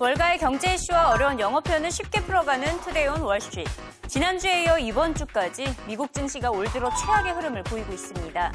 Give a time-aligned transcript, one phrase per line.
[0.00, 3.70] 월가의 경제 이슈와 어려운 영어 표현을 쉽게 풀어가는 투데이 온 월스트리트.
[4.06, 8.50] 지난주에 이어 이번 주까지 미국 증시가 올 들어 최악의 흐름을 보이고 있습니다.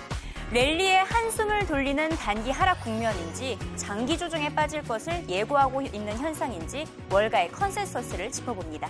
[0.52, 8.32] 랠리에 한숨을 돌리는 단기 하락 국면인지 장기 조정에 빠질 것을 예고하고 있는 현상인지 월가의 컨센서스를
[8.32, 8.90] 짚어봅니다.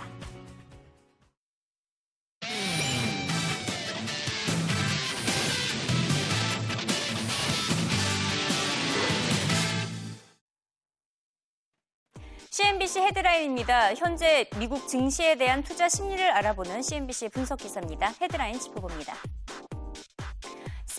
[12.86, 13.94] CNBC 헤드라인입니다.
[13.94, 18.14] 현재 미국 증시에 대한 투자 심리를 알아보는 CNBC 분석 기사입니다.
[18.20, 19.14] 헤드라인 짚어봅니다.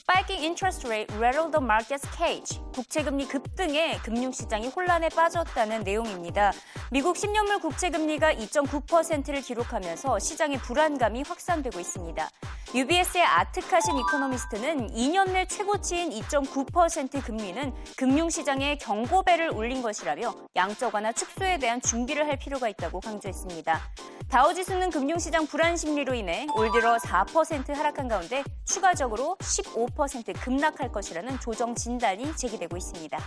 [0.09, 2.61] Spiking interest rate rattled the market's cage.
[2.73, 6.53] 국채금리 급등에 금융시장이 혼란에 빠졌다는 내용입니다.
[6.91, 12.29] 미국 10년물 국채금리가 2.9%를 기록하면서 시장의 불안감이 확산되고 있습니다.
[12.73, 21.57] UBS의 아트카신 이코노미스트는 2년 내 최고치인 2.9% 금리는 금융시장에 경고배를 울린 것이라며 양적 완화 축소에
[21.59, 23.81] 대한 준비를 할 필요가 있다고 강조했습니다.
[24.29, 31.73] 다우지수는 금융시장 불안 심리로 인해 올 들어 4% 하락한 가운데 추가적으로 15% 급락할 것이라는 조정
[31.73, 33.17] 진단이 제기되고 있습니다.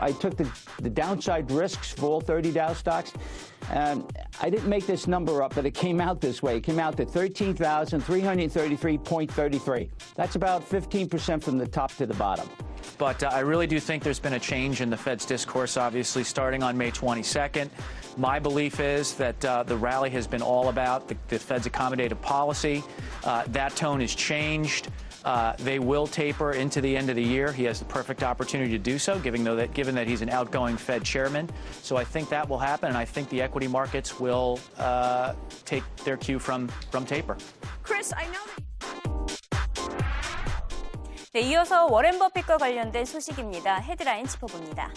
[0.00, 0.50] I took the,
[0.82, 3.12] the downside risks for all 30 Dow stocks.
[3.70, 4.08] Um,
[4.40, 6.56] I didn't make this number up, but it came out this way.
[6.56, 9.88] It came out to 13,333.33.
[10.16, 12.48] That's about 15% from the top to the bottom.
[12.98, 16.24] But uh, I really do think there's been a change in the Fed's discourse, obviously,
[16.24, 17.68] starting on May 22nd.
[18.17, 22.21] My belief is that uh, the rally has been all about the, the Fed's accommodative
[22.21, 22.83] policy.
[23.23, 24.89] Uh, that tone has changed.
[25.25, 27.51] Uh, they will taper into the end of the year.
[27.51, 30.77] He has the perfect opportunity to do so, given that, given that he's an outgoing
[30.77, 31.49] Fed chairman.
[31.81, 35.33] So I think that will happen, and I think the equity markets will uh,
[35.65, 37.37] take their cue from, from taper.
[37.83, 38.63] Chris, I know that.
[41.31, 43.81] 네, 이어서 워렌 버핏과 관련된 소식입니다.
[43.81, 44.91] 헤드라인 짚어봅니다.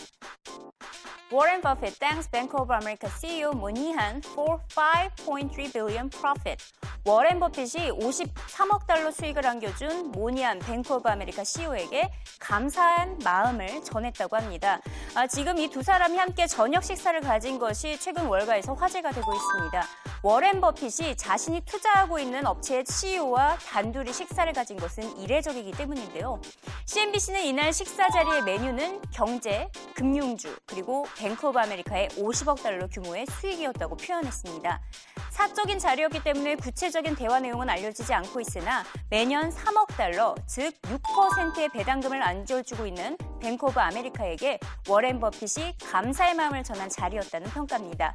[1.29, 6.63] Warren Buffett thanks Bank of America CEO Moynihan for 5.3 billion profit.
[7.05, 14.81] 워렌 버핏이 53억 달러 수익을 안겨준 모니안 뱅크 오브 아메리카 CEO에게 감사한 마음을 전했다고 합니다.
[15.15, 19.83] 아, 지금 이 두 사람이 함께 저녁 식사를 가진 것이 최근 월가에서 화제가 되고 있습니다.
[20.23, 26.41] 워렌 버핏이 자신이 투자하고 있는 업체의 CEO와 단둘이 식사를 가진 것은 이례적이기 때문인데요.
[26.85, 33.97] CNBC는 이날 식사 자리의 메뉴는 경제, 금융주, 그리고 뱅크 오브 아메리카의 50억 달러 규모의 수익이었다고
[33.97, 34.81] 표현했습니다.
[35.29, 41.69] 사적인 자리였기 때문에 구체적 인 대화 내용은 알려지지 않고 있으나 매년 3억 달러, 즉 6%의
[41.69, 44.59] 배당금을 안겨주고 있는 뱅크 오브 아메리카에게
[44.89, 48.13] 워렌 버핏이 감사의 마음을 전한 자리였다는 평가입니다.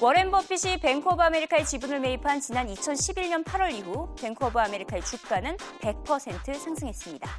[0.00, 5.56] 워렌 버핏이 뱅크 오브 아메리카의 지분을 매입한 지난 2011년 8월 이후 뱅크 오브 아메리카의 주가는
[5.56, 7.30] 100% 상승했습니다.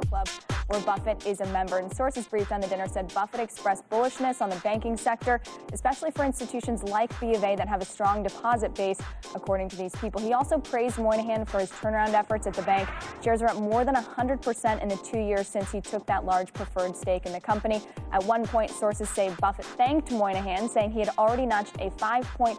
[0.00, 0.28] Club,
[0.66, 1.78] where Buffett is a member.
[1.78, 5.40] And sources briefed on the dinner said Buffett expressed bullishness on the banking sector,
[5.72, 8.98] especially for institutions like B of A that have a strong deposit base,
[9.34, 10.20] according to these people.
[10.20, 12.88] He also praised Moynihan for his turnaround efforts at the bank.
[13.22, 16.52] Shares are up more than 100% in the two years since he took that large
[16.52, 17.82] preferred stake in the company.
[18.12, 22.58] At one point, sources say Buffett thanked Moynihan, saying he had already notched a 5.2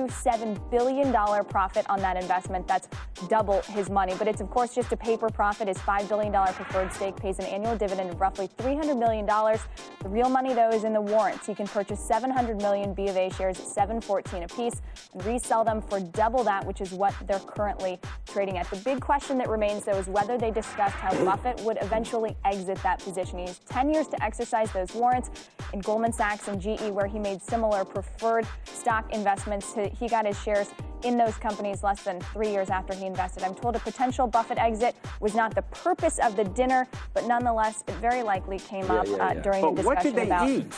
[0.00, 1.12] $7 billion
[1.44, 2.66] profit on that investment.
[2.66, 2.88] That's
[3.28, 4.14] double his money.
[4.18, 5.68] But it's, of course, just a paper profit.
[5.68, 9.26] His $5 billion preferred stake pays an annual dividend of roughly $300 million.
[9.26, 11.46] The real money, though, is in the warrants.
[11.46, 14.82] He can purchase 700 million B of A shares at 714 apiece
[15.12, 18.68] and resell them for double that, which is what they're currently trading at.
[18.70, 21.24] The big question that remains, though, is whether they discussed how mm.
[21.24, 23.38] Buffett would eventually exit that position.
[23.38, 25.30] He has 10 years to exercise those warrants
[25.72, 30.25] in Goldman Sachs and GE, where he made similar preferred stock investments to he got
[30.25, 30.69] his shares
[31.03, 33.43] in those companies less than three years after he invested.
[33.43, 37.83] I'm told a potential Buffett exit was not the purpose of the dinner, but nonetheless,
[37.87, 39.41] it very likely came Yeah, up yeah, uh, yeah.
[39.41, 40.49] during But the what discussion did they about.
[40.49, 40.73] eat?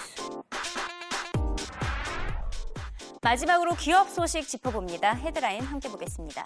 [3.22, 5.14] 마지막으로 기업 소식 짚어봅니다.
[5.14, 6.46] 헤드라인 함께 보겠습니다.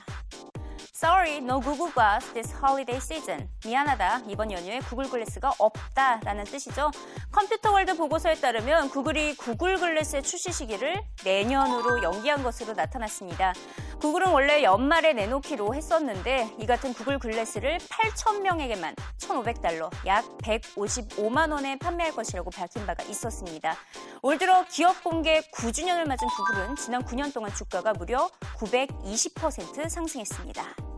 [1.03, 3.49] Sorry, no Google Glass this holiday season.
[3.65, 4.25] 미안하다.
[4.29, 6.91] 이번 연휴에 구글 글래스가 없다 라는 뜻이죠.
[7.33, 13.55] 컴퓨터 월드 보고서에 따르면 구글이 구글 글래스의 출시 시기를 내년으로 연기한 것으로 나타났습니다.
[14.03, 22.13] 구글은 원래 연말에 내놓기로 했었는데 이 같은 구글 글래스를 8,000명에게만 1,500달러, 약 155만 원에 판매할
[22.13, 23.75] 것이라고 밝힌 바가 있었습니다.
[24.21, 30.90] 올 들어 기업 공개 9주년을 맞은 구글은 지난 9년 동안 주가가 무려 920% 상승했습니다.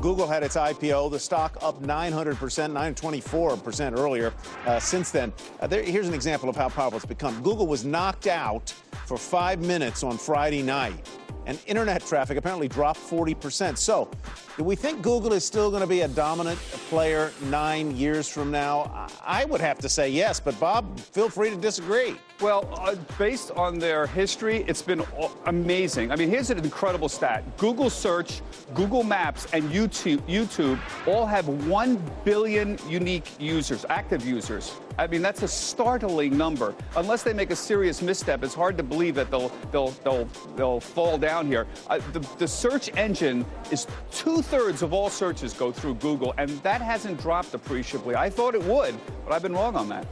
[0.00, 4.32] Google had its IPO, the stock up 900%, 924% earlier.
[4.64, 7.42] Uh, since then, uh, there, here's an example of how powerful it's become.
[7.42, 8.70] Google was knocked out
[9.06, 11.08] for five minutes on Friday night,
[11.48, 13.76] and internet traffic apparently dropped 40%.
[13.78, 14.10] So,
[14.56, 16.58] do we think Google is still going to be a dominant
[16.90, 19.08] player nine years from now?
[19.24, 22.16] I would have to say yes, but Bob, feel free to disagree.
[22.40, 25.02] Well, uh, based on their history, it's been
[25.46, 26.12] amazing.
[26.12, 28.42] I mean, here's an incredible stat Google search,
[28.74, 34.74] Google Maps, and YouTube, YouTube all have 1 billion unique users, active users.
[34.98, 36.74] I mean, that's a startling number.
[36.96, 40.80] Unless they make a serious misstep, it's hard to believe that they'll they'll they'll they'll
[40.80, 41.66] fall down here.
[41.88, 46.50] Uh, the, the search engine is two thirds of all searches go through Google, and
[46.62, 48.16] that hasn't dropped appreciably.
[48.16, 50.06] I thought it would, but I've been wrong on that.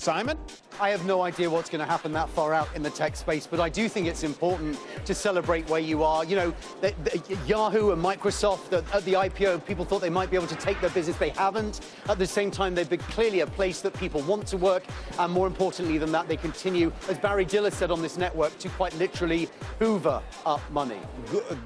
[0.00, 0.38] Simon?
[0.80, 3.46] I have no idea what's going to happen that far out in the tech space,
[3.46, 6.24] but I do think it's important to celebrate where you are.
[6.24, 10.30] You know, the, the, Yahoo and Microsoft the, at the IPO, people thought they might
[10.30, 11.16] be able to take their business.
[11.16, 11.80] They haven't.
[12.08, 14.84] At the same time, they've been clearly a place that people want to work.
[15.18, 18.68] And more importantly than that, they continue, as Barry Diller said on this network, to
[18.70, 19.48] quite literally
[19.78, 21.00] hoover up money.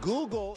[0.01, 0.57] Google.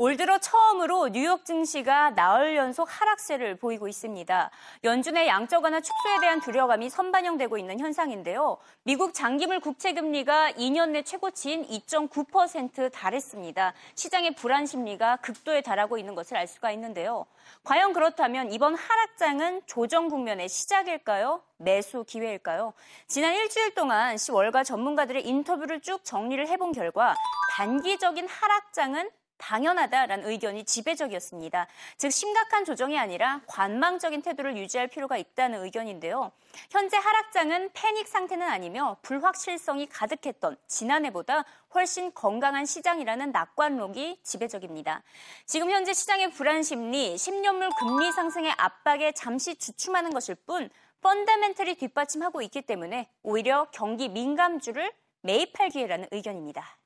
[0.00, 4.48] 올 들어 처음으로 뉴욕 증시가 나흘 연속 하락세를 보이고 있습니다.
[4.84, 8.58] 연준의 양적 완화 축소에 대한 두려움이 선반영되고 있는 현상인데요.
[8.84, 13.74] 미국 장기물 국채 금리가 2년 내 최고치인 2.9% 달했습니다.
[13.96, 17.26] 시장의 불안 심리가 극도에 달하고 있는 것을 알 수가 있는데요.
[17.64, 21.42] 과연 그렇다면 이번 하락장은 조정 국면의 시작일까요?
[21.56, 22.72] 매수 기회일까요?
[23.08, 27.16] 지난 일주일 동안 10월가 전문가들의 인터뷰를 쭉 정리를 해본 결과
[27.56, 31.66] 단기적인 하락장은 당연하다라는 의견이 지배적이었습니다.
[31.96, 36.32] 즉 심각한 조정이 아니라 관망적인 태도를 유지할 필요가 있다는 의견인데요.
[36.70, 41.44] 현재 하락장은 패닉 상태는 아니며 불확실성이 가득했던 지난해보다
[41.74, 45.02] 훨씬 건강한 시장이라는 낙관록이 지배적입니다.
[45.46, 50.70] 지금 현재 시장의 불안 심리, 10년물 금리 상승의 압박에 잠시 주춤하는 것일 뿐
[51.00, 54.92] 펀더멘털이 뒷받침하고 있기 때문에 오히려 경기 민감주를
[55.22, 56.78] 매입할 기회라는 의견입니다.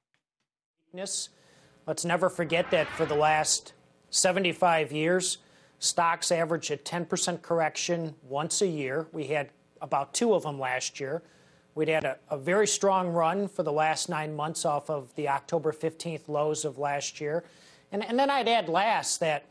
[1.86, 3.72] Let's never forget that for the last
[4.10, 5.38] 75 years,
[5.80, 9.08] stocks average a 10% correction once a year.
[9.12, 9.50] We had
[9.80, 11.22] about two of them last year.
[11.74, 15.28] We'd had a, a, very strong run for the last nine months off of the
[15.28, 17.42] October 15th lows of last year.
[17.90, 19.46] And, and then I'd add last that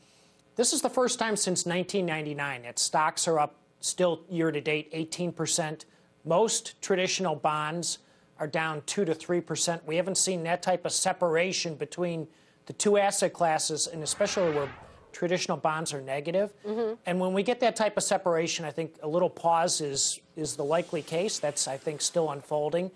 [0.55, 4.93] this is the first time since 1999 that stocks are up still year to date
[4.93, 5.85] 18%.
[6.23, 7.97] Most traditional bonds
[8.41, 9.85] are down 2 to 3%.
[9.85, 12.27] We haven't seen that type of separation between
[12.65, 14.67] the two asset classes, and especially where
[15.11, 16.51] traditional bonds are negative.
[16.65, 16.95] Mm-hmm.
[17.05, 20.55] And when we get that type of separation, I think a little pause is, is
[20.55, 21.37] the likely case.
[21.37, 22.89] That's, I think, still unfolding.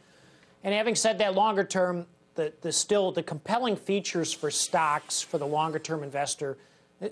[0.64, 5.38] And having said that, longer term, the, the still the compelling features for stocks for
[5.38, 6.58] the longer term investor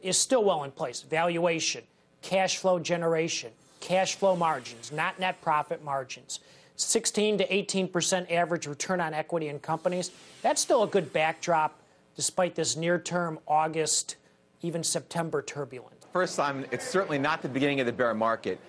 [0.01, 1.03] is still well in place.
[1.03, 1.83] Valuation,
[2.23, 6.39] cash flow generation, cash flow margins, not net profit margins.
[6.83, 10.11] 16 to 18 percent average return on equity in companies.
[10.41, 11.79] That's still a good backdrop
[12.15, 14.17] despite this near term August,
[14.61, 16.05] even September turbulence.
[16.11, 18.59] First, Simon, it's certainly not the beginning of the bear market.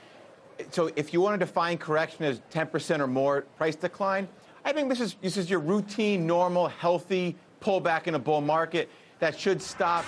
[0.71, 4.29] So if you want to define correction as 10% or more price decline,
[4.65, 8.89] I think this is, this is your routine, normal, healthy pullback in a bull market
[9.19, 10.05] that should stop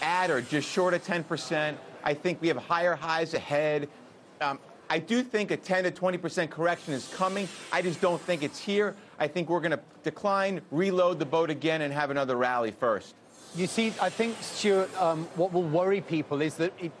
[0.00, 1.76] at or just short of 10%.
[2.02, 3.88] I think we have higher highs ahead.
[4.40, 4.58] Um,
[4.92, 7.48] I do think a 10 to 20% correction is coming.
[7.72, 8.94] I just don't think it's here.
[9.18, 13.14] I think we're going to decline, reload the boat again, and have another rally first.
[13.56, 16.92] You see, I think, Stuart, um, what will worry people is that it,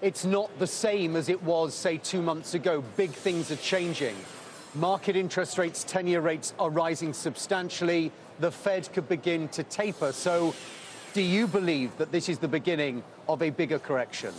[0.00, 2.82] it's not the same as it was, say, two months ago.
[2.96, 4.16] Big things are changing.
[4.74, 8.10] Market interest rates, 10 year rates are rising substantially.
[8.40, 10.12] The Fed could begin to taper.
[10.12, 10.54] So,
[11.12, 14.32] do you believe that this is the beginning of a bigger correction?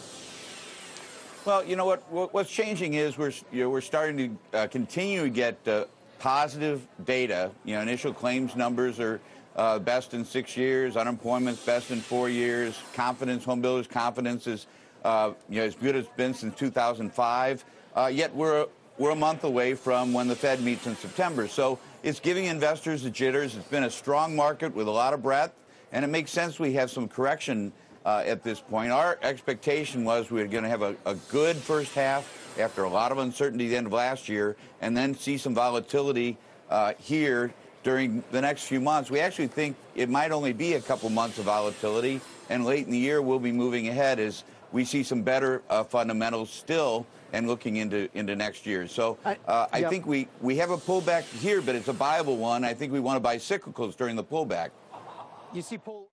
[1.46, 2.34] Well, you know what?
[2.34, 4.18] What's changing is we're you know, we're starting
[4.52, 5.86] to uh, continue to get uh,
[6.18, 7.52] positive data.
[7.66, 9.22] You know, initial claims numbers are
[9.56, 10.98] uh, best in six years.
[10.98, 12.76] Unemployment's best in four years.
[12.96, 14.66] Confidence, home builders' confidence is
[15.04, 17.64] uh, you know as good as it's been since 2005.
[17.96, 18.66] Uh, yet we're
[18.98, 21.48] we're a month away from when the Fed meets in September.
[21.48, 23.56] So it's giving investors the jitters.
[23.56, 25.54] It's been a strong market with a lot of breadth,
[25.92, 27.72] and it makes sense we have some correction
[28.06, 28.92] uh, at this point.
[28.92, 32.90] Our expectation was we were going to have a, a, good first half after a
[32.90, 36.38] lot of uncertainty at the end of last year, and then see some volatility
[36.70, 39.10] uh, here during the next few months.
[39.10, 42.92] We actually think it might only be a couple months of volatility, and late in
[42.92, 47.48] the year we'll be moving ahead as we see some better uh, fundamentals still and
[47.48, 48.88] looking into into next year.
[48.88, 52.64] So uh, I think we, we have a pullback here, but it's a viable one.
[52.64, 54.70] I think we want to buy cyclicals during the pullback.
[55.54, 56.10] You see, Paul.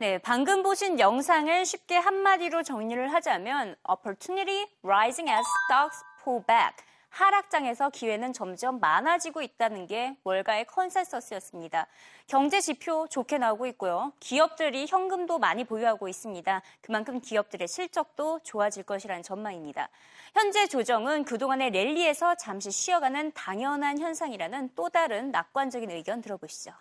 [0.00, 6.74] 네, 방금 보신 영상을 쉽게 한마디로 정리를 하자면 opportunity rising as stocks pull back.
[7.10, 11.86] 하락장에서 기회는 점점 많아지고 있다는 게 월가의 컨센서스였습니다.
[12.26, 14.14] 경제 지표 좋게 나오고 있고요.
[14.20, 16.62] 기업들이 현금도 많이 보유하고 있습니다.
[16.80, 19.90] 그만큼 기업들의 실적도 좋아질 것이라는 전망입니다.
[20.32, 26.72] 현재 조정은 그동안의 랠리에서 잠시 쉬어가는 당연한 현상이라는 또 다른 낙관적인 의견 들어보시죠.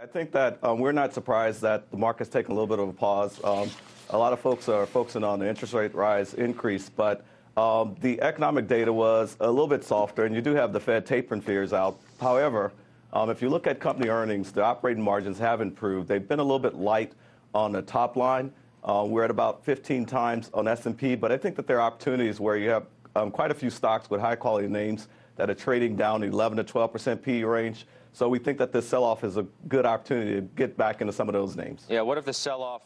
[0.00, 2.88] I think that um, we're not surprised that the market's taken a little bit of
[2.88, 3.42] a pause.
[3.42, 3.68] Um,
[4.10, 7.24] a lot of folks are focusing on the interest rate rise increase, but
[7.56, 11.04] um, the economic data was a little bit softer, and you do have the Fed
[11.04, 11.98] tapering fears out.
[12.20, 12.70] However,
[13.12, 16.06] um, if you look at company earnings, the operating margins have improved.
[16.06, 17.14] They've been a little bit light
[17.52, 18.52] on the top line.
[18.84, 22.38] Uh, we're at about 15 times on S&P, but I think that there are opportunities
[22.38, 22.86] where you have
[23.16, 26.92] um, quite a few stocks with high-quality names that are trading down 11 to 12
[26.92, 27.84] percent PE range.
[28.18, 31.28] So we think that this sell-off is a good opportunity to get back into some
[31.28, 31.86] of those names.
[31.88, 32.82] Yeah, what if the sell-off...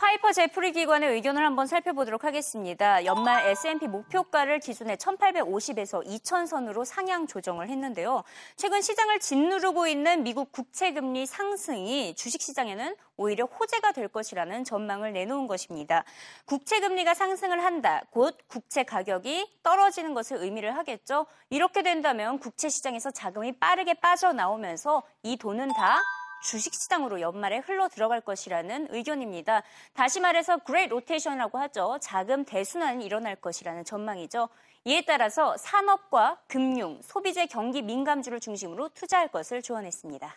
[0.00, 3.04] 파이퍼 제프리 기관의 의견을 한번 살펴보도록 하겠습니다.
[3.04, 8.24] 연말 S&P 목표가를 기준에 1850에서 2000선으로 상향 조정을 했는데요.
[8.56, 15.12] 최근 시장을 짓누르고 있는 미국 국채 금리 상승이 주식 시장에는 오히려 호재가 될 것이라는 전망을
[15.12, 16.04] 내놓은 것입니다.
[16.46, 18.02] 국채 금리가 상승을 한다.
[18.10, 21.26] 곧 국채 가격이 떨어지는 것을 의미를 하겠죠.
[21.50, 26.00] 이렇게 된다면 국채 시장에서 자금이 빠르게 빠져나오면서 이 돈은 다
[26.42, 29.62] 주식시장으로 연말에 흘러 들어갈 것이라는 의견입니다.
[29.92, 31.98] 다시 말해서 그레이트 로테이션이라고 하죠.
[32.00, 34.48] 자금 대순환이 일어날 것이라는 전망이죠.
[34.84, 40.34] 이에 따라서 산업과 금융, 소비재 경기 민감주를 중심으로 투자할 것을 조언했습니다.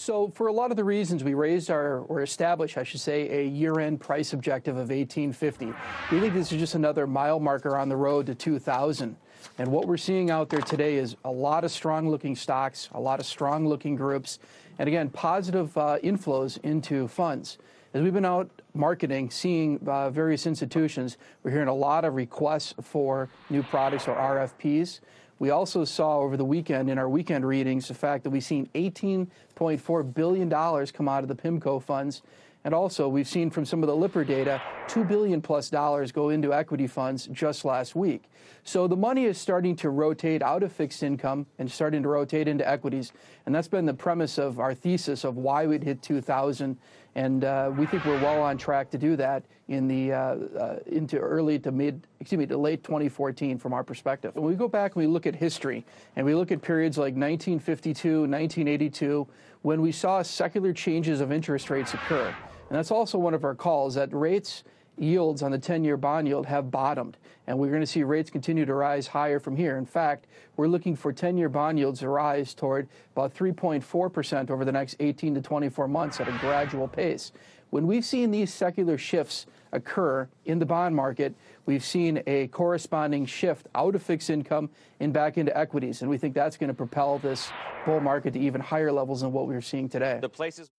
[0.00, 3.28] So, for a lot of the reasons, we raised our, or established, I should say,
[3.30, 5.74] a year end price objective of 1850.
[6.12, 9.16] We think this is just another mile marker on the road to 2000.
[9.58, 13.00] And what we're seeing out there today is a lot of strong looking stocks, a
[13.00, 14.38] lot of strong looking groups,
[14.78, 17.58] and again, positive uh, inflows into funds.
[17.94, 22.74] As we've been out marketing, seeing uh, various institutions, we're hearing a lot of requests
[22.82, 25.00] for new products or RFPs.
[25.38, 28.68] We also saw over the weekend in our weekend readings the fact that we've seen
[28.74, 32.22] $18.4 billion come out of the PIMCO funds
[32.64, 36.52] and also, we've seen from some of the Lipper data, $2 billion plus go into
[36.52, 38.24] equity funds just last week.
[38.64, 42.48] So the money is starting to rotate out of fixed income and starting to rotate
[42.48, 43.12] into equities.
[43.46, 46.76] And that's been the premise of our thesis of why we'd hit 2000.
[47.18, 50.78] And uh, we think we're well on track to do that in the uh, uh,
[50.86, 54.36] into early to mid, excuse me, to late 2014 from our perspective.
[54.36, 55.84] When we go back and we look at history
[56.14, 59.26] and we look at periods like 1952, 1982,
[59.62, 62.28] when we saw secular changes of interest rates occur.
[62.28, 64.62] And that's also one of our calls that rates
[65.00, 68.30] yields on the 10 year bond yield have bottomed, and we're going to see rates
[68.30, 69.78] continue to rise higher from here.
[69.78, 70.26] In fact,
[70.56, 74.96] we're looking for 10 year bond yields to rise toward about 3.4% over the next
[75.00, 77.32] 18 to 24 months at a gradual pace.
[77.70, 81.34] When we've seen these secular shifts occur in the bond market,
[81.66, 86.16] we've seen a corresponding shift out of fixed income and back into equities, and we
[86.16, 87.50] think that's going to propel this
[87.84, 90.18] bull market to even higher levels than what we're seeing today.
[90.20, 90.70] The places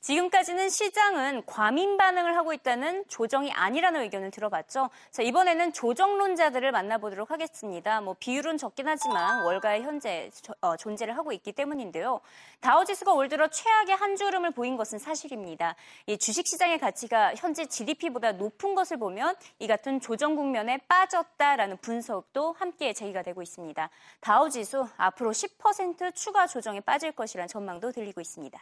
[0.00, 4.88] 지금까지는 시장은 과민 반응을 하고 있다는 조정이 아니라는 의견을 들어봤죠.
[5.10, 8.00] 자, 이번에는 조정론자들을 만나보도록 하겠습니다.
[8.00, 10.30] 뭐 비율은 적긴 하지만 월가에 현재
[10.62, 12.20] 어, 존재를 하고 있기 때문인데요.
[12.60, 15.76] 다우지수가 올 들어 최악의 한 주름을 보인 것은 사실입니다.
[16.06, 22.94] 이 주식시장의 가치가 현재 GDP보다 높은 것을 보면 이 같은 조정 국면에 빠졌다라는 분석도 함께
[22.94, 23.90] 제기가 되고 있습니다.
[24.20, 28.58] 다우지수 앞으로 10% 추가 조정에 빠질 것이라는 전망도 들리고 있습니다.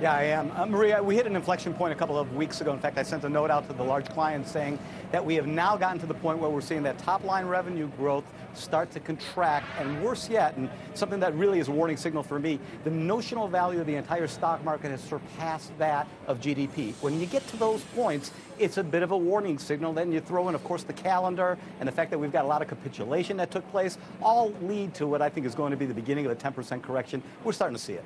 [0.00, 0.50] Yeah, I am.
[0.52, 2.72] Uh, Maria, we hit an inflection point a couple of weeks ago.
[2.72, 4.78] In fact, I sent a note out to the large clients saying
[5.12, 7.86] that we have now gotten to the point where we're seeing that top line revenue
[7.98, 12.22] growth start to contract, and worse yet, and something that really is a warning signal
[12.22, 16.94] for me, the notional value of the entire stock market has surpassed that of GDP.
[17.02, 19.92] When you get to those points, it's a bit of a warning signal.
[19.92, 22.48] Then you throw in, of course, the calendar and the fact that we've got a
[22.48, 25.76] lot of capitulation that took place, all lead to what I think is going to
[25.76, 27.22] be the beginning of a 10% correction.
[27.44, 28.04] We're starting to see it.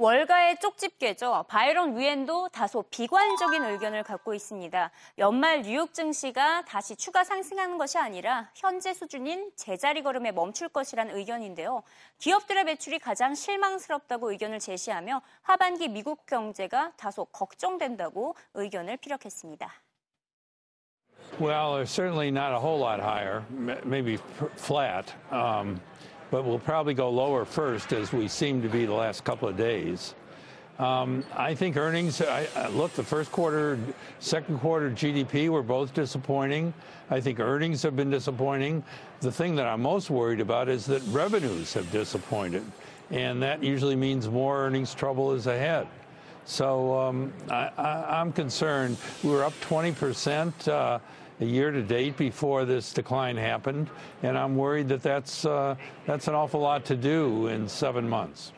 [0.00, 1.44] 월가의 쪽집게죠.
[1.46, 4.90] 바이런 위엔도 다소 비관적인 의견을 갖고 있습니다.
[5.18, 11.82] 연말 뉴욕 증시가 다시 추가 상승하는 것이 아니라 현재 수준인 제자리 걸음에 멈출 것이라는 의견인데요.
[12.16, 19.70] 기업들의 매출이 가장 실망스럽다고 의견을 제시하며 하반기 미국 경제가 다소 걱정된다고 의견을 피력했습니다.
[21.38, 23.44] Well, certainly not a whole lot higher,
[23.84, 24.16] maybe
[24.56, 25.12] flat.
[25.30, 25.78] Um,
[26.30, 29.56] but we'll probably go lower first, as we seem to be the last couple of
[29.56, 30.14] days.
[30.78, 33.78] Um, I think earnings, I, I, look, the first quarter,
[34.18, 36.72] second quarter GDP were both disappointing.
[37.10, 38.82] I think earnings have been disappointing.
[39.20, 42.64] The thing that I'm most worried about is that revenues have disappointed.
[43.10, 45.86] And that usually means more earnings trouble is ahead.
[46.46, 48.96] So um, I, am concerned.
[49.22, 50.68] We were up 20 percent.
[50.68, 50.98] Uh,
[51.40, 53.90] a year to date before this decline happened,
[54.22, 55.74] and I'm worried that that's uh,
[56.06, 58.52] that's an awful lot to do in seven months.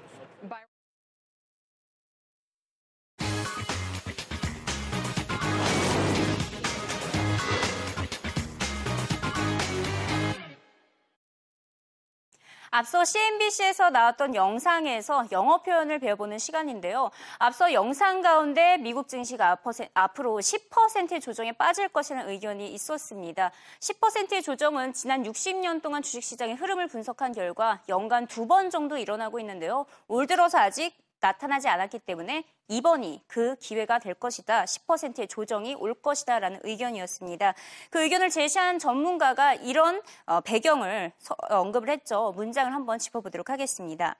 [12.75, 17.11] 앞서 CNBC에서 나왔던 영상에서 영어 표현을 배워보는 시간인데요.
[17.37, 19.59] 앞서 영상 가운데 미국 증시가
[19.93, 23.53] 앞으로 10%의 조정에 빠질 것이라는 의견이 있었습니다.
[23.79, 29.87] 10%의 조정은 지난 60년 동안 주식시장의 흐름을 분석한 결과 연간 두 번 정도 일어나고 있는데요.
[30.09, 34.65] 올 들어서 아직 나타나지 않았기 때문에 이번이 그 기회가 될 것이다.
[34.65, 37.55] 10%의 조정이 올 것이다 라는 의견이었습니다.
[37.91, 41.13] 그 의견을 제시한 전문가가 이런 어, 배경을
[41.49, 42.33] 언급을 했죠.
[42.37, 44.17] 문장을 한번 짚어보도록 하겠습니다.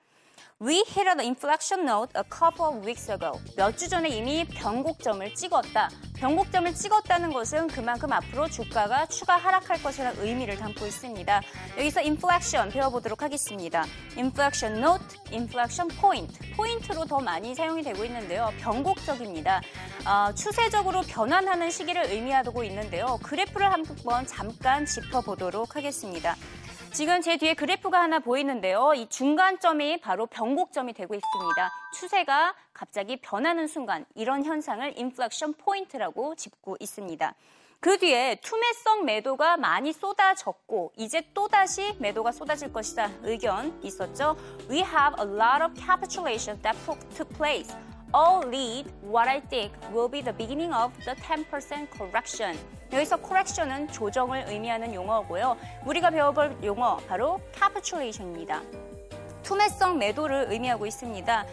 [0.61, 3.39] We hit an inflection note a couple of weeks ago.
[3.57, 5.89] 몇 주 전에 이미 변곡점을 찍었다.
[6.15, 11.41] 변곡점을 찍었다는 것은 그만큼 앞으로 주가가 추가 하락할 것이라는 의미를 담고 있습니다.
[11.77, 13.83] 여기서 inflection 배워보도록 하겠습니다.
[14.15, 16.39] inflection note, inflection point.
[16.55, 18.53] 포인트로 더 많이 사용이 되고 있는데요.
[18.61, 19.61] 변곡적입니다.
[20.05, 23.19] 어, 추세적으로 변환하는 시기를 의미하고 있는데요.
[23.21, 26.37] 그래프를 한번 잠깐 짚어보도록 하겠습니다.
[26.93, 28.93] 지금 제 뒤에 그래프가 하나 보이는데요.
[28.93, 31.71] 이 중간점이 바로 변곡점이 되고 있습니다.
[31.91, 37.33] 추세가 갑자기 변하는 순간 이런 현상을 인플렉션 포인트라고 짚고 있습니다.
[37.79, 44.37] 그 뒤에 투매성 매도가 많이 쏟아졌고 이제 또다시 매도가 쏟아질 것이다 의견 있었죠.
[44.69, 46.77] We have a lot of capitulation that
[47.15, 47.75] took place.
[48.13, 52.57] all lead what I think will be the beginning of the 10% correction.
[52.93, 55.57] 여기서 correction은 조정을 의미하는 용어고요.
[55.85, 58.61] 우리가 배워볼 용어 바로 capitulation입니다.
[59.41, 61.45] 투매성 매도를 의미하고 있습니다.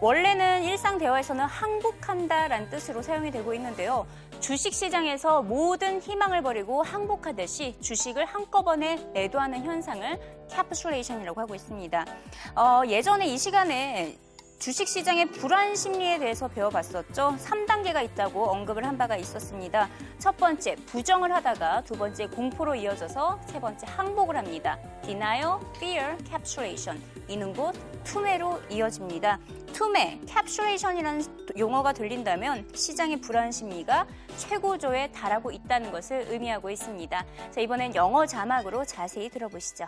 [0.00, 4.06] 원래는 일상 대화에서는 항복한다라는 뜻으로 사용이 되고 있는데요.
[4.38, 12.06] 주식 시장에서 모든 희망을 버리고 항복하듯이 주식을 한꺼번에 매도하는 현상을 capitulation이라고 하고 있습니다.
[12.54, 14.16] 어, 예전에 이 시간에
[14.58, 17.36] 주식시장의 불안 심리에 대해서 배워봤었죠.
[17.38, 19.88] 3단계가 있다고 언급을 한 바가 있었습니다.
[20.18, 24.78] 첫 번째, 부정을 하다가 두 번째, 공포로 이어져서 세 번째, 항복을 합니다.
[25.02, 27.00] Denial, Fear, Capsulation.
[27.28, 29.38] 이는 곧 투매로 이어집니다.
[29.72, 34.06] 투매, capsulation이라는 용어가 들린다면 시장의 불안 심리가
[34.38, 37.24] 최고조에 달하고 있다는 것을 의미하고 있습니다.
[37.52, 39.86] 자, 이번엔 영어 자막으로 자세히 들어보시죠.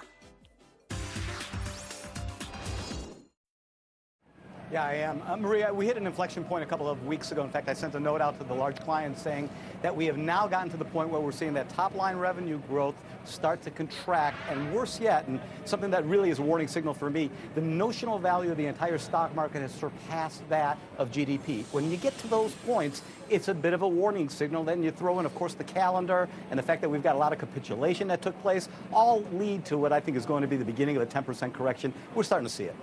[4.72, 5.20] Yeah, I am.
[5.26, 7.42] Uh, Maria, we hit an inflection point a couple of weeks ago.
[7.42, 9.50] In fact, I sent a note out to the large clients saying
[9.82, 12.60] that we have now gotten to the point where we're seeing that top line revenue
[12.68, 16.94] growth start to contract, and worse yet, and something that really is a warning signal
[16.94, 21.64] for me, the notional value of the entire stock market has surpassed that of GDP.
[21.72, 24.62] When you get to those points, it's a bit of a warning signal.
[24.62, 27.18] Then you throw in, of course, the calendar and the fact that we've got a
[27.18, 30.48] lot of capitulation that took place, all lead to what I think is going to
[30.48, 31.92] be the beginning of a 10% correction.
[32.14, 32.76] We're starting to see it.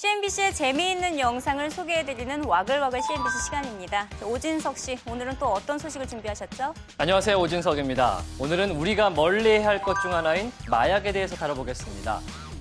[0.00, 4.08] CNBC의 재미있는 영상을 소개해드리는 와글와글 CNBC 시간입니다.
[4.24, 6.72] 오진석 씨, 오늘은 또 어떤 소식을 준비하셨죠?
[6.96, 7.36] 안녕하세요.
[7.38, 8.22] 오진석입니다.
[8.38, 12.18] 오늘은 우리가 멀리해야 할 것 중 하나인 마약에 대해서 다뤄보겠습니다.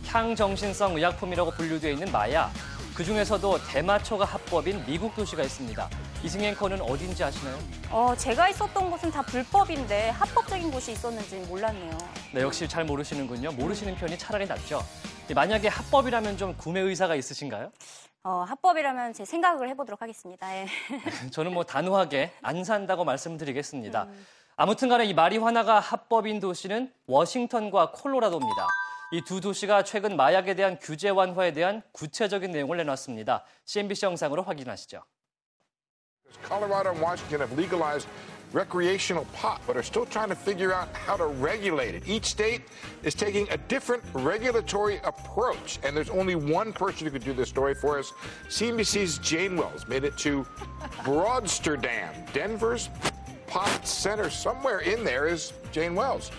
[0.08, 2.52] 향정신성 의약품이라고 분류되어 있는 마약.
[2.94, 5.90] 그 중에서도 대마초가 합법인 미국 도시가 있습니다.
[6.24, 7.58] 이승 앵커는 어딘지 아시나요?
[7.90, 11.98] 어, 제가 있었던 곳은 다 불법인데 합법적인 곳이 있었는지 몰랐네요.
[12.34, 13.54] 네, 역시 잘 모르시는군요.
[13.54, 14.82] 모르시는 편이 차라리 낫죠.
[15.34, 17.72] 만약에 합법이라면 좀 구매 의사가 있으신가요?
[18.24, 20.54] 어, 합법이라면 제 생각을 해보도록 하겠습니다.
[20.58, 20.68] 예.
[21.32, 24.04] 저는 뭐 단호하게 안 산다고 말씀드리겠습니다.
[24.04, 24.26] 음.
[24.58, 28.68] 아무튼 간에 이 마리화나가 합법인 도시는 워싱턴과 콜로라도입니다.
[29.14, 33.46] 이 두 도시가 최근 마약에 대한 규제 완화에 대한 구체적인 내용을 내놨습니다.
[33.66, 35.02] CNBC 영상으로 확인하시죠.
[36.44, 38.08] Colorado and Washington have legalized
[38.52, 42.08] recreational pot, but are still trying to figure out how to regulate it.
[42.08, 42.64] Each state
[43.04, 47.50] is taking a different regulatory approach, and there's only one person who could do this
[47.50, 48.12] story for us.
[48.48, 50.46] CNBC's Jane Wells made it to
[51.04, 52.90] Broadsterdam, Denver's
[53.48, 54.30] pot center.
[54.30, 56.32] Somewhere in there is Jane Wells.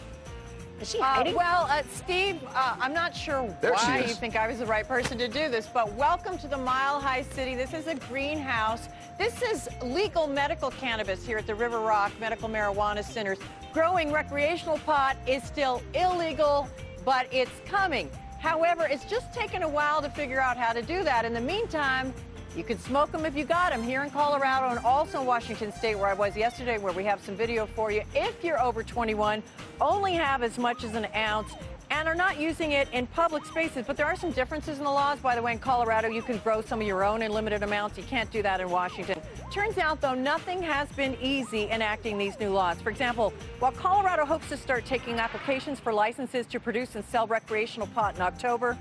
[0.80, 4.48] Is she Uh, well, uh, Steve, uh, I'm not sure There why you think I
[4.48, 7.54] was the right person to do this, but welcome to the Mile High City.
[7.54, 8.88] This is a greenhouse.
[9.18, 13.38] This is legal medical cannabis here at the River Rock Medical Marijuana Centers.
[13.74, 16.66] Growing recreational pot is still illegal,
[17.04, 18.08] but it's coming.
[18.38, 21.26] However, it's just taken a while to figure out how to do that.
[21.26, 22.14] In the meantime,
[22.56, 25.72] you can smoke them if you got them here in Colorado and also in Washington
[25.72, 28.02] State, where I was yesterday, where we have some video for you.
[28.14, 29.42] If you're over 21,
[29.80, 31.52] only have as much as an ounce
[31.90, 33.84] and are not using it in public spaces.
[33.86, 35.18] But there are some differences in the laws.
[35.18, 37.98] By the way, in Colorado, you can grow some of your own in limited amounts.
[37.98, 39.20] You can't do that in Washington.
[39.50, 42.80] Turns out, though, nothing has been easy enacting these new laws.
[42.80, 47.26] For example, while Colorado hopes to start taking applications for licenses to produce and sell
[47.26, 48.78] recreational pot in October,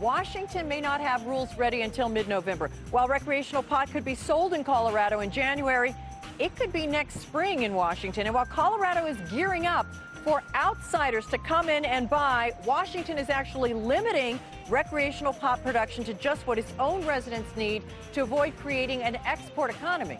[0.00, 2.70] Washington may not have rules ready until mid November.
[2.90, 5.94] While recreational pot could be sold in Colorado in January,
[6.38, 8.26] it could be next spring in Washington.
[8.26, 9.86] And while Colorado is gearing up
[10.22, 16.14] for outsiders to come in and buy, Washington is actually limiting recreational pot production to
[16.14, 17.82] just what its own residents need
[18.12, 20.18] to avoid creating an export economy.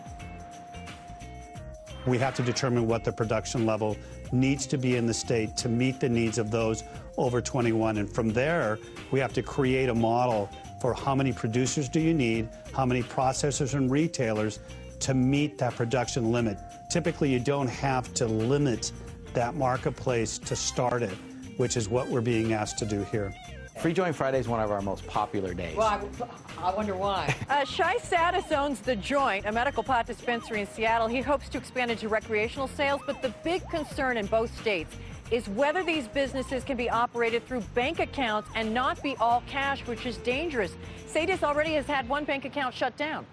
[2.07, 3.97] We have to determine what the production level
[4.31, 6.83] needs to be in the state to meet the needs of those
[7.17, 7.97] over 21.
[7.97, 8.79] And from there,
[9.11, 10.49] we have to create a model
[10.79, 14.59] for how many producers do you need, how many processors and retailers
[14.99, 16.57] to meet that production limit.
[16.89, 18.91] Typically, you don't have to limit
[19.33, 21.15] that marketplace to start it,
[21.57, 23.33] which is what we're being asked to do here.
[23.79, 25.77] Free Joint Friday is one of our most popular days.
[25.77, 26.09] Well,
[26.57, 27.35] I, I wonder why.
[27.49, 31.07] uh, Shy Sadis owns The Joint, a medical pot dispensary in Seattle.
[31.07, 34.95] He hopes to expand into recreational sales, but the big concern in both states
[35.31, 39.85] is whether these businesses can be operated through bank accounts and not be all cash,
[39.87, 40.73] which is dangerous.
[41.07, 43.25] Sadis already has had one bank account shut down.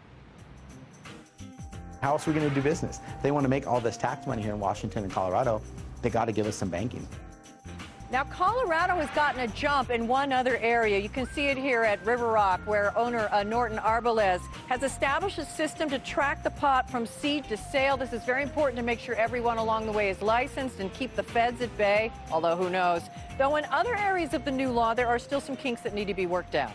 [2.00, 3.00] How else are we going to do business?
[3.16, 5.62] If they want to make all this tax money here in Washington and Colorado,
[6.02, 7.06] they got to give us some banking.
[8.14, 11.00] Now, Colorado has gotten a jump in one other area.
[11.00, 15.38] You can see it here at River Rock, where owner uh, Norton Arbelaez has established
[15.38, 17.96] a system to track the pot from seed to sale.
[17.96, 21.16] This is very important to make sure everyone along the way is licensed and keep
[21.16, 23.02] the feds at bay, although who knows.
[23.36, 26.06] Though in other areas of the new law, there are still some kinks that need
[26.06, 26.74] to be worked out.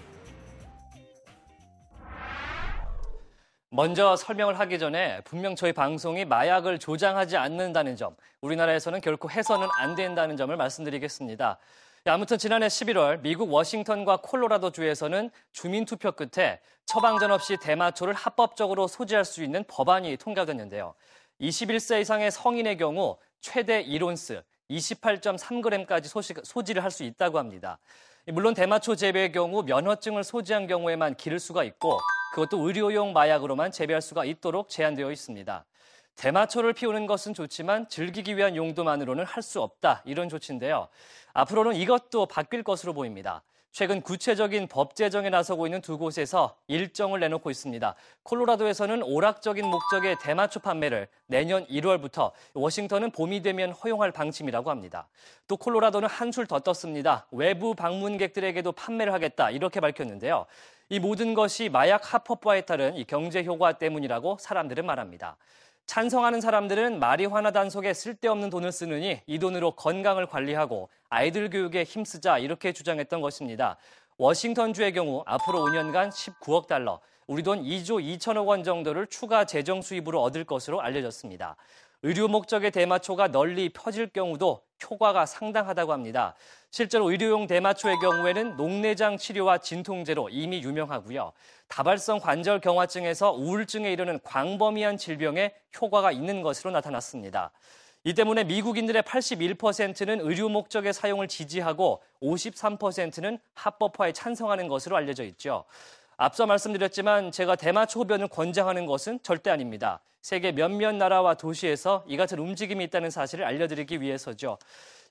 [3.71, 9.95] 먼저 설명을 하기 전에 분명 저희 방송이 마약을 조장하지 않는다는 점, 우리나라에서는 결코 해서는 안
[9.95, 11.59] 된다는 점을 말씀드리겠습니다.
[12.05, 19.23] 아무튼 지난해 11월 미국 워싱턴과 콜로라도 주에서는 주민 투표 끝에 처방전 없이 대마초를 합법적으로 소지할
[19.23, 20.95] 수 있는 법안이 통과됐는데요.
[21.39, 27.77] 21세 이상의 성인의 경우 최대 1온스, 28.3g까지 소지를 할 수 있다고 합니다.
[28.25, 31.99] 물론 대마초 재배의 경우 면허증을 소지한 경우에만 기를 수가 있고
[32.33, 35.65] 그것도 의료용 마약으로만 재배할 수가 있도록 제한되어 있습니다.
[36.15, 40.01] 대마초를 피우는 것은 좋지만 즐기기 위한 용도만으로는 할 수 없다.
[40.05, 40.89] 이런 조치인데요.
[41.33, 43.41] 앞으로는 이것도 바뀔 것으로 보입니다.
[43.71, 47.95] 최근 구체적인 법 제정에 나서고 있는 두 곳에서 일정을 내놓고 있습니다.
[48.23, 55.07] 콜로라도에서는 오락적인 목적의 대마초 판매를 내년 1월부터 워싱턴은 봄이 되면 허용할 방침이라고 합니다.
[55.47, 57.27] 또 콜로라도는 한술 더 떴습니다.
[57.31, 60.47] 외부 방문객들에게도 판매를 하겠다 이렇게 밝혔는데요.
[60.91, 65.37] 이 모든 것이 마약 합법화에 따른 이 경제 효과 때문이라고 사람들은 말합니다.
[65.85, 72.73] 찬성하는 사람들은 마리화나 단속에 쓸데없는 돈을 쓰느니 이 돈으로 건강을 관리하고 아이들 교육에 힘쓰자 이렇게
[72.73, 73.77] 주장했던 것입니다.
[74.17, 80.19] 워싱턴주의 경우 앞으로 5년간 19억 달러, 우리 돈 2조 2천억 원 정도를 추가 재정 수입으로
[80.23, 81.55] 얻을 것으로 알려졌습니다.
[82.01, 86.33] 의료 목적의 대마초가 널리 퍼질 경우도 효과가 상당하다고 합니다.
[86.71, 91.33] 실제로 의료용 대마초의 경우에는 녹내장 치료와 진통제로 이미 유명하고요.
[91.67, 97.51] 다발성 관절 경화증에서 우울증에 이르는 광범위한 질병에 효과가 있는 것으로 나타났습니다.
[98.05, 105.65] 이 때문에 미국인들의 81%는 의료 목적의 사용을 지지하고 53%는 합법화에 찬성하는 것으로 알려져 있죠.
[106.21, 110.01] 앞서 말씀드렸지만 제가 대마초 흡연을 권장하는 것은 절대 아닙니다.
[110.21, 114.57] 세계 몇몇 나라와 도시에서 이 같은 움직임이 있다는 사실을 알려드리기 위해서죠.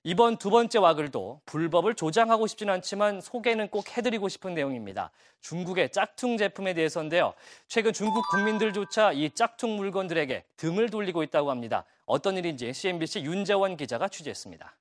[0.05, 5.11] 이번 두 번째 와글도 불법을 조장하고 싶지는 않지만 소개는 꼭 해드리고 싶은 내용입니다.
[5.41, 7.33] 중국의 짝퉁 제품에 대해서인데요.
[7.69, 11.87] 최근 중국 국민들조차 이 짝퉁 물건들에게 등을 돌리고 있다고 합니다.
[12.05, 14.77] 어떤 일인지 CNBC 윤재원 기자가 취재했습니다.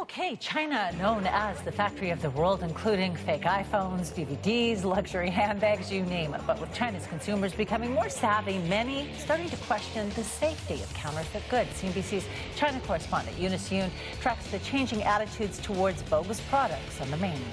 [0.00, 5.92] Okay, China, known as the factory of the world, including fake iPhones, DVDs, luxury handbags,
[5.92, 6.40] you name it.
[6.46, 11.42] But with China's consumers becoming more savvy, many starting to question the safety of counterfeit
[11.50, 11.68] goods.
[11.82, 12.24] CNBC's
[12.56, 13.90] China correspondent Eunice Yoon
[14.22, 17.44] tracks the changing attitudes towards bogus products on the mainland.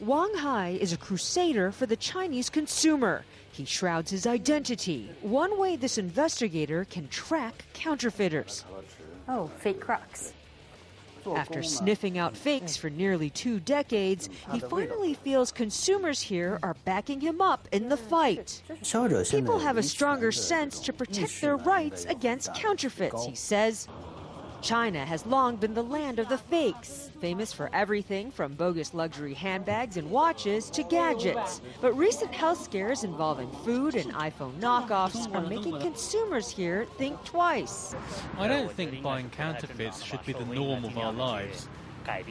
[0.00, 3.24] Wang Hai is a crusader for the Chinese consumer.
[3.52, 5.12] He shrouds his identity.
[5.20, 8.64] One way this investigator can track counterfeiters.
[9.28, 10.32] Oh, fake Crocs.
[11.26, 17.20] After sniffing out fakes for nearly two decades, he finally feels consumers here are backing
[17.20, 18.62] him up in the fight.
[19.30, 23.88] People have a stronger sense to protect their rights against counterfeits, he says.
[24.62, 29.34] China has long been the land of the fakes, famous for everything from bogus luxury
[29.34, 31.60] handbags and watches to gadgets.
[31.80, 37.94] But recent health scares involving food and iPhone knockoffs are making consumers here think twice.
[38.38, 41.68] I don't think buying counterfeits should be the norm of our lives.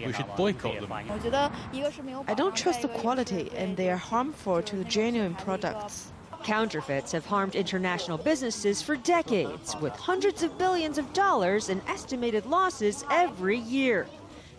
[0.06, 0.92] We should boycott them.
[0.92, 6.12] I don't trust the quality, and they are harmful to the genuine products.
[6.44, 12.46] Counterfeits have harmed international businesses for decades, with hundreds of billions of dollars in estimated
[12.46, 14.08] losses every year.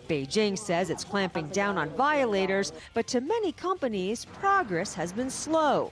[0.07, 5.91] Beijing says it's clamping down on violators, but to many companies, progress has been slow.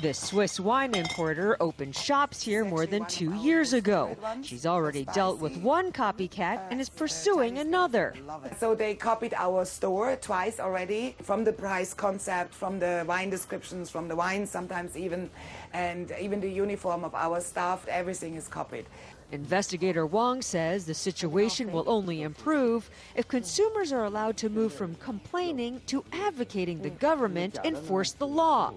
[0.00, 4.16] The Swiss wine importer opened shops here more than two years ago.
[4.42, 8.14] She's already dealt with one copycat and is pursuing another.
[8.58, 13.90] So they copied our store twice already from the price concept, from the wine descriptions,
[13.90, 15.30] from the wine sometimes even,
[15.72, 18.86] and even the uniform of our staff, everything is copied.
[19.33, 24.93] Investigator Wong says the situation will only improve if consumers are allowed to move from
[24.95, 28.73] complaining to advocating the government enforce the law.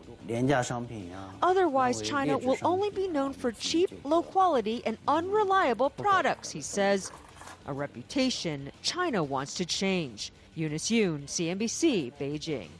[1.42, 7.12] Otherwise, China will only be known for cheap, low quality, and unreliable products, he says.
[7.66, 10.32] A reputation China wants to change.
[10.54, 12.70] Eunice Yoon, CNBC, Beijing.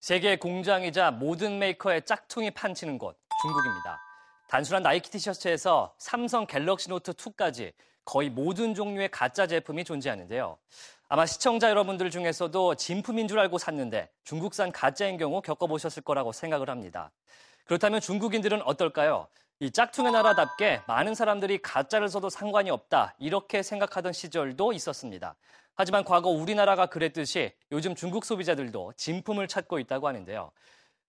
[0.00, 4.01] 세계 공장이자 모든 메이커의 짝퉁이 판치는 곳 중국입니다.
[4.47, 7.73] 단순한 나이키 티셔츠에서 삼성 갤럭시 노트 2까지
[8.03, 10.57] 거의 모든 종류의 가짜 제품이 존재하는데요.
[11.07, 17.11] 아마 시청자 여러분들 중에서도 진품인 줄 알고 샀는데 중국산 가짜인 경우 겪어보셨을 거라고 생각을 합니다.
[17.65, 19.27] 그렇다면 중국인들은 어떨까요?
[19.59, 25.35] 이 짝퉁의 나라답게 많은 사람들이 가짜를 써도 상관이 없다 이렇게 생각하던 시절도 있었습니다.
[25.75, 30.51] 하지만 과거 우리나라가 그랬듯이 요즘 중국 소비자들도 진품을 찾고 있다고 하는데요.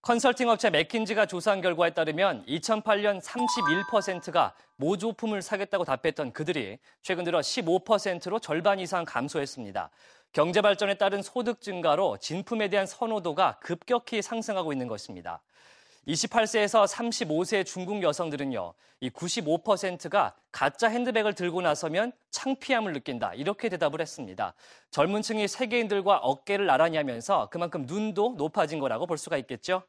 [0.02, 8.38] 컨설팅 업체 맥킨지가 조사한 결과에 따르면 2008년 31%가 모조품을 사겠다고 답했던 그들이 최근 들어 15%로
[8.38, 9.90] 절반 이상 감소했습니다.
[10.32, 15.42] 경제 발전에 따른 소득 증가로 진품에 대한 선호도가 급격히 상승하고 있는 것입니다.
[16.08, 23.34] 28세에서 35세 중국 여성들은요, 이 95%가 가짜 핸드백을 들고 나서면 창피함을 느낀다.
[23.34, 24.54] 이렇게 대답을 했습니다.
[24.90, 29.82] 젊은 층이 세계인들과 어깨를 나란히 하면서 그만큼 눈도 높아진 거라고 볼 수가 있겠죠.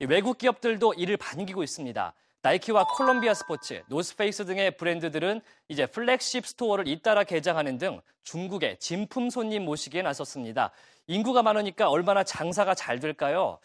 [0.00, 2.14] 외국 기업들도 이를 반기고 있습니다.
[2.40, 9.64] 나이키와 콜롬비아 스포츠, 노스페이스 등의 브랜드들은 이제 플렉십 스토어를 잇따라 개장하는 등 중국의 진품 손님
[9.64, 10.70] 모시기에 나섰습니다.
[11.08, 13.58] 인구가 많으니까 얼마나 장사가 잘 될까요?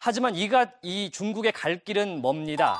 [0.00, 2.76] 하지만 이가 이 중국의 갈 길은 멉니다.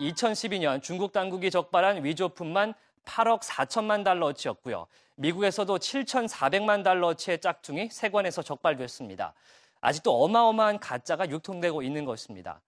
[0.00, 2.72] 2012년 중국 당국이 적발한 위조품만
[3.04, 4.86] 8억 4천만 달러어치였고요.
[5.16, 9.34] 미국에서도 7,400만 달러어치의 짝퉁이 세관에서 적발됐습니다.
[9.82, 12.60] 아직도 어마어마한 가짜가 유통되고 있는 것입니다.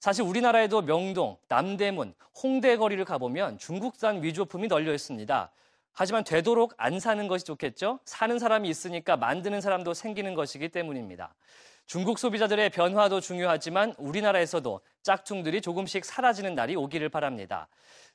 [0.00, 2.12] 사실 우리나라에도 명동, 남대문,
[2.42, 5.50] 홍대 거리를 가보면 중국산 위조품이 널려 있습니다.
[5.94, 8.00] 하지만 되도록 안 사는 것이 좋겠죠?
[8.04, 11.34] 사는 사람이 있으니까 만드는 사람도 생기는 것이기 때문입니다.
[11.86, 17.68] 중국 소비자들의 변화도 중요하지만 우리나라에서도 짝퉁들이 조금씩 사라지는 날이 오기를 바랍니다.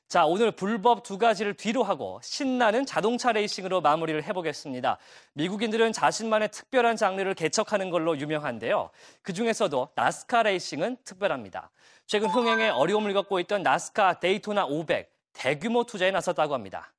[0.08, 4.98] 자, 오늘 불법 두 가지를 뒤로 하고 신나는 자동차 레이싱으로 마무리를 해보겠습니다.
[5.34, 8.90] 미국인들은 자신만의 특별한 장르를 개척하는 걸로 유명한데요.
[9.22, 11.70] 그 중에서도 나스카 레이싱은 특별합니다.
[12.06, 16.92] 최근 흥행에 어려움을 겪고 있던 나스카 데이토나 500 대규모 투자에 나섰다고 합니다.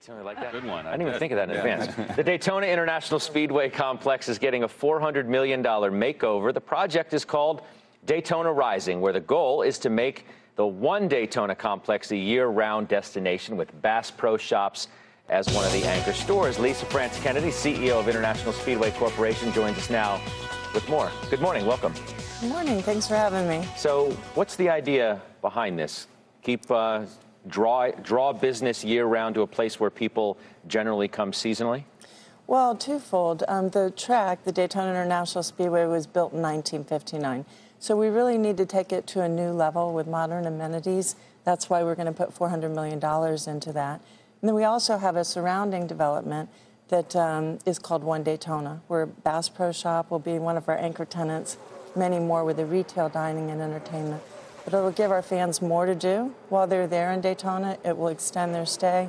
[0.00, 0.52] Daytona like that.
[0.52, 0.86] Good one.
[0.86, 2.14] I, didn't even think of that in advance.
[2.16, 6.54] the Daytona International Speedway Complex is getting a $400 million makeover.
[6.54, 7.62] The project is called
[8.06, 12.86] Daytona Rising, where the goal is to make the one Daytona complex a year round
[12.86, 14.86] destination with Bass Pro Shops
[15.28, 16.60] as one of the anchor stores.
[16.60, 20.20] Lesa France Kennedy, CEO of International Speedway Corporation, joins us now
[20.74, 21.10] with more.
[21.28, 21.66] Good morning.
[21.66, 21.92] Welcome.
[22.40, 22.82] Good morning.
[22.82, 23.66] Thanks for having me.
[23.76, 26.06] So, what's the idea behind this?
[26.42, 27.04] Keep uh,
[27.48, 31.84] draw draw business year round to a place where people generally come seasonally?
[32.46, 33.44] Well, twofold.
[33.46, 37.44] Um, the track, the Daytona International Speedway, was built in 1959.
[37.78, 41.14] So we really need to take it to a new level with modern amenities.
[41.44, 42.98] That's why we're going to put $400 million
[43.48, 44.00] into that.
[44.40, 46.48] And then we also have a surrounding development
[46.88, 50.78] that um, is called One Daytona, where Bass Pro Shop will be one of our
[50.78, 51.58] anchor tenants,
[51.94, 54.22] many more with the retail dining and entertainment.
[54.68, 57.78] But it'll give our fans more to do while they're there in Daytona.
[57.86, 59.08] It will extend their stay,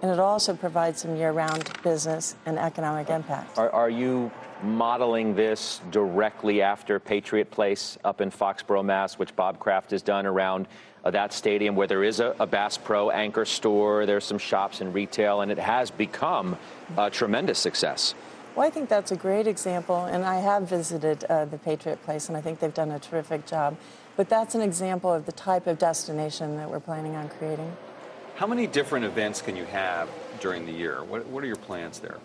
[0.00, 3.58] and it'll also provides some year-round business and economic impact.
[3.58, 4.30] Are, are you
[4.62, 10.24] modeling this directly after Patriot Place up in Foxborough, Mass, which Bob Kraft has done
[10.24, 10.68] around
[11.02, 14.82] of that stadium where there is a, a Bass Pro anchor store, there's some shops
[14.82, 16.56] and retail, and it has become
[16.96, 18.14] a tremendous success.
[18.54, 22.28] Well, I think that's a great example, and I have visited uh, the Patriot Place,
[22.28, 23.76] and I think they've done a terrific job.
[24.16, 27.74] But that's an example of the type of destination that we're planning on creating.
[28.36, 30.08] How many different events can you have
[30.40, 31.02] during the year?
[31.04, 32.18] What, what are your plans there?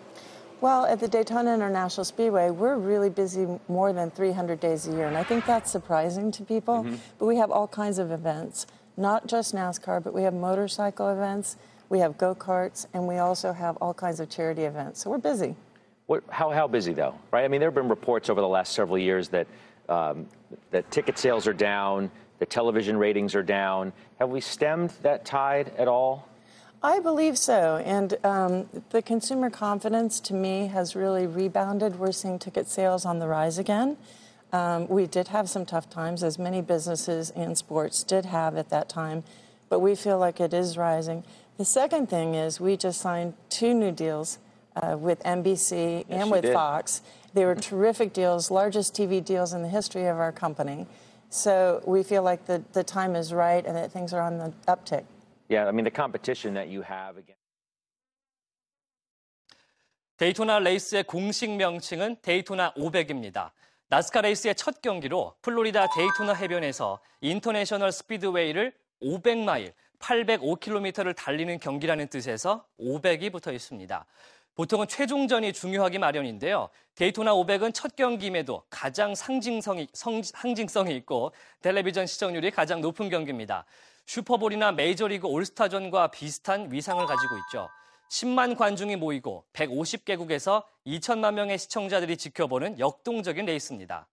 [0.60, 5.06] Well, at the Daytona International Speedway, we're really busy more than 300 days a year,
[5.06, 6.82] and I think that's surprising to people.
[6.82, 6.96] Mm-hmm.
[7.18, 11.56] But we have all kinds of events, not just NASCAR, but we have motorcycle events,
[11.88, 15.02] we have go karts, and we also have all kinds of charity events.
[15.02, 15.54] So we're busy.
[16.06, 17.44] What, how, how busy, though, right?
[17.44, 19.46] I mean, there have been reports over the last several years that,
[19.88, 20.26] um,
[20.70, 23.92] that ticket sales are down, the television ratings are down.
[24.18, 26.28] Have we stemmed that tide at all?
[26.82, 27.82] I believe so.
[27.84, 31.98] And um, the consumer confidence to me has really rebounded.
[31.98, 33.96] We're seeing ticket sales on the rise again.
[34.52, 38.70] Um, we did have some tough times, as many businesses and sports did have at
[38.70, 39.24] that time,
[39.68, 41.24] but we feel like it is rising.
[41.58, 44.38] The second thing is we just signed two new deals
[44.76, 46.54] uh, with NBC yes, and with did.
[46.54, 47.02] Fox.
[47.38, 50.88] They were terrific deals, largest TV deals in the history of our company.
[51.30, 54.52] So we feel like the, the time is right and that things are on the
[54.66, 55.04] uptick.
[55.48, 57.36] Yeah, I mean the competition that you have again.
[60.18, 63.52] 데이토나 레이스의 공식 명칭은 데이토나 500입니다.
[63.88, 73.30] 나스카 레이스의 첫 경기로 플로리다 데이토나 해변에서 인터내셔널 스피드웨이를 500마일, 805km를 달리는 경기라는 뜻에서 500이
[73.30, 74.06] 붙어 있습니다.
[74.58, 76.68] 보통은 최종전이 중요하기 마련인데요.
[76.96, 81.30] 데이토나 500은 첫 경기임에도 가장 상징성이, 성, 상징성이 있고
[81.62, 83.64] 텔레비전 시청률이 가장 높은 경기입니다.
[84.06, 87.68] 슈퍼볼이나 메이저리그 올스타전과 비슷한 위상을 가지고 있죠.
[88.10, 94.08] 10만 관중이 모이고 150개국에서 2천만 명의 시청자들이 지켜보는 역동적인 레이스입니다.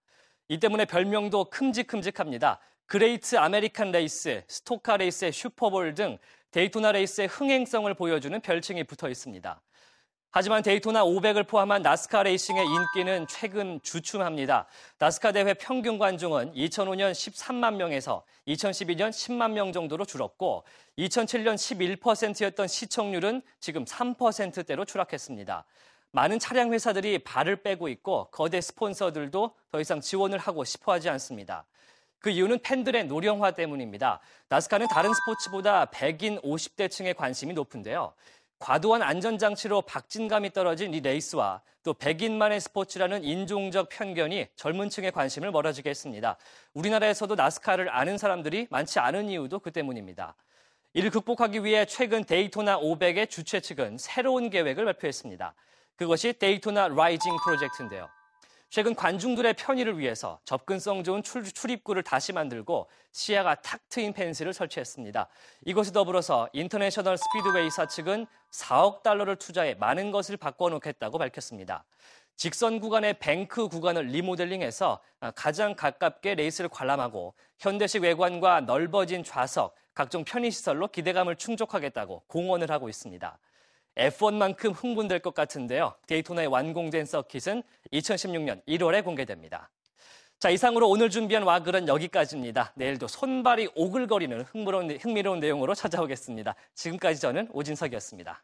[0.48, 2.60] 이 때문에 별명도 큼직큼직합니다.
[2.86, 6.20] 그레이트 아메리칸 레이스, 스토카 레이스의 슈퍼볼 등
[6.52, 9.60] 데이토나 레이스의 흥행성을 보여주는 별칭이 붙어 있습니다.
[10.38, 14.68] 하지만 데이토나 500을 포함한 나스카 레이싱의 인기는 최근 주춤합니다.
[14.98, 20.66] 나스카 대회 평균 관중은 2005년 13만 명에서 2012년 10만 명 정도로 줄었고
[20.98, 25.64] 2007년 11%였던 시청률은 지금 3%대로 추락했습니다.
[26.12, 31.66] 많은 차량 회사들이 발을 빼고 있고 거대 스폰서들도 더 이상 지원을 하고 싶어 하지 않습니다.
[32.20, 34.20] 그 이유는 팬들의 노령화 때문입니다.
[34.50, 38.14] 나스카는 다른 스포츠보다 백인 50대층의 관심이 높은데요.
[38.60, 45.90] 과도한 안전장치로 박진감이 떨어진 이 레이스와 또 백인만의 스포츠라는 인종적 편견이 젊은 층의 관심을 멀어지게
[45.90, 46.38] 했습니다.
[46.74, 50.36] 우리나라에서도 나스카를 아는 사람들이 많지 않은 이유도 그 때문입니다.
[50.94, 55.54] 이를 극복하기 위해 최근 데이토나 500의 주최 측은 새로운 계획을 발표했습니다.
[55.98, 58.10] 그것이 데이토나 라이징 프로젝트인데요.
[58.70, 65.28] 최근 관중들의 편의를 위해서 접근성 좋은 출, 입구를 다시 만들고 시야가 탁 트인 펜스를 설치했습니다.
[65.66, 71.86] 이것에 더불어서 인터내셔널 스피드웨이 사 측은 4억 달러를 투자해 많은 것을 바꿔놓겠다고 밝혔습니다.
[72.36, 75.00] 직선 구간의 뱅크 구간을 리모델링해서
[75.36, 83.40] 가장 가깝게 레이스를 관람하고 현대식 외관과 넓어진 좌석, 각종 편의시설로 기대감을 충족하겠다고 공언을 하고 있습니다.
[83.98, 85.96] F1만큼 흥분될 것 같은데요.
[86.08, 89.70] 데이토나의 완공된 서킷은 2016년 1월에 공개됩니다.
[90.40, 92.74] 자, 이상으로 오늘 준비한 와글은 여기까지입니다.
[92.76, 96.56] 내일도 손발이 오글거리는 흥미로운, 흥미로운 내용으로 찾아오겠습니다.
[96.74, 98.44] 지금까지 저는 오진석이었습니다.